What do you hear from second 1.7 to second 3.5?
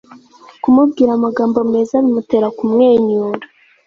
meza bimutera kumwenyura